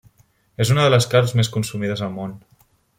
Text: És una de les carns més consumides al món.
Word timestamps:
És 0.65 0.71
una 0.75 0.85
de 0.87 0.93
les 0.95 1.07
carns 1.13 1.35
més 1.41 1.53
consumides 1.59 2.05
al 2.09 2.13
món. 2.19 2.37